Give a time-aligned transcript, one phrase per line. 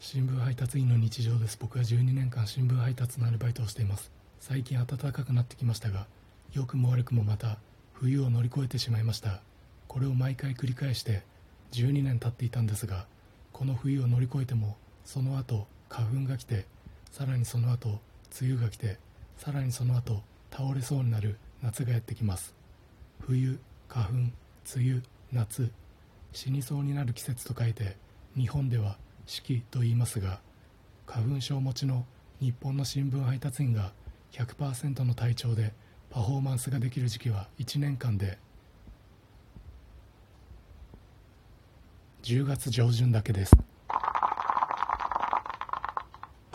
[0.00, 1.58] 新聞配達員の日常です。
[1.60, 4.12] 僕は12年間新聞配達のアルバイトをしています。
[4.38, 6.06] 最近暖かくなってきましたが
[6.52, 7.58] 良くも悪くもまた
[7.94, 9.42] 冬を乗り越えてしまいました。
[9.88, 11.24] これを毎回繰り返して
[11.72, 13.06] 12年経っていたんですが
[13.52, 16.66] この冬を乗り越えてもその後花粉が来て
[17.10, 17.98] さらにその後
[18.40, 18.98] 梅雨が来て
[19.36, 20.22] さらにその後
[20.52, 22.54] 倒れそうになる夏がやってきます。
[23.26, 23.58] 冬
[23.88, 24.32] 花粉梅
[24.76, 25.72] 雨夏
[26.32, 27.96] 死にそうになる季節と書いて
[28.36, 28.96] 日本では
[29.28, 30.40] 四季と言いますが
[31.06, 32.06] 花粉症持ちの
[32.40, 33.92] 日本の新聞配達員が
[34.32, 35.74] 100%の体調で
[36.08, 38.38] パフォーマンスができる時期は1年間で
[42.22, 43.54] 10月上旬だけです。